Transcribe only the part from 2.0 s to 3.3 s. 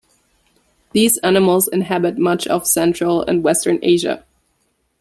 much of central